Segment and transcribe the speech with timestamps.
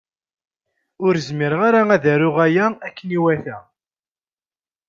[1.05, 3.57] Ur zmireɣ ara ad aruɣ aya akken iwata.